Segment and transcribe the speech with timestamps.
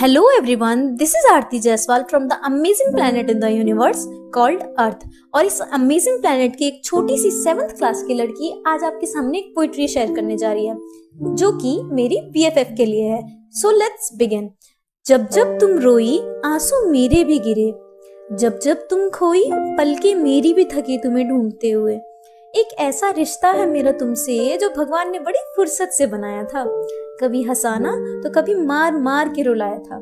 [0.00, 5.00] Hello everyone, this is Aarti Jaiswal from the amazing planet in the universe called Earth.
[5.34, 9.38] और इस amazing planet की एक छोटी सी seventh class की लड़की आज आपके सामने
[9.38, 10.76] एक पोइट्री शेयर करने जा रही है
[11.34, 14.50] जो कि मेरी बीएफएफ के लिए है। सो लेट्स बिगिन
[15.06, 17.68] जब जब तुम रोई आँसू मेरे भी गिरे।
[18.36, 21.96] जब जब तुम खोई पलके मेरी भी थकी तुम्हें ढूंढते हुए।
[22.54, 26.64] एक ऐसा रिश्ता है मेरा तुमसे जो भगवान ने बड़ी फुर्सत से बनाया था।
[27.20, 30.00] कभी हंसाना तो कभी मार मार के रुलाया था।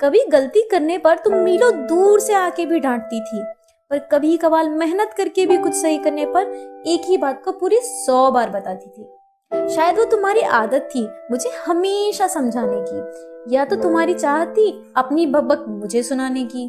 [0.00, 3.42] कभी गलती करने पर तुम मीलों दूर से आके भी डांटती थी,
[3.90, 6.52] पर कभी कभार मेहनत करके भी कुछ सही करने पर
[6.86, 11.50] एक ही बात को पूरी सौ बार बताती थी। शायद वो तुम्हारी आदत थी मुझे
[11.66, 16.68] हमेशा समझाने की, या तो तुम्हारी चाह थी अपनी बबक मुझे सुनाने की।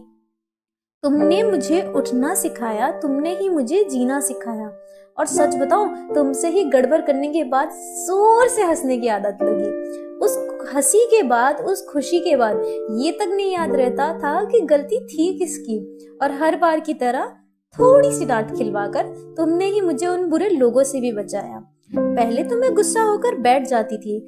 [1.04, 4.72] तुमने मुझे उठना सिखाया, तुमने ही मुझे जीना सिखाया
[5.20, 10.18] और सच बताओ तुमसे ही गड़बड़ करने के बाद ज़ोर से हंसने की आदत लगी।
[10.18, 10.38] उस
[10.74, 12.62] हँसी के बाद, उस खुशी के बाद,
[13.00, 15.78] ये तक नहीं याद रहता था कि गलती थी किसकी।
[16.22, 17.36] और हर बार की तरह
[17.76, 22.56] थोड़ी सी डांट खिलवाकर तुमने ही मुझे उन बुरे लोगों से भी बचाया। पहले तो
[22.56, 24.20] मैं गुस्सा होकर बैठ जाती थी,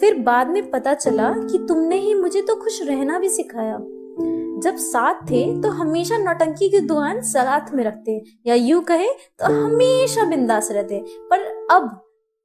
[0.00, 3.76] फिर बाद में पता चला कि तुमने ही मुझे तो खुश रहना भी सिखाया।
[4.56, 9.52] जब साथ थे तो हमेशा नौटंकी की दुआन साथ में रखते या यूँ कहे तो
[9.54, 11.88] हमेशा बिंदास रहते। पर अब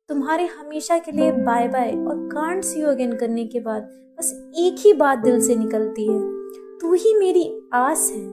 [0.10, 3.84] तुम्हारे हमेशा के लिए बाय बाय और कांट सी अगेन करने के बाद
[4.20, 6.20] बस एक ही बात दिल से निकलती है।
[6.80, 8.26] तू ही मेरी आस है,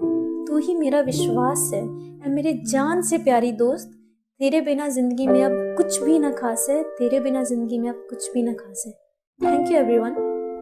[0.47, 1.87] तू ही मेरा विश्वास है
[2.29, 3.91] मेरे जान से प्यारी दोस्त,
[4.41, 8.07] तेरे बिना ज़िंदगी में अब कुछ भी ना खास है, तेरे बिना ज़िंदगी में अब
[8.11, 8.93] कुछ भी ना खास है।
[9.41, 10.28] Thank you everyone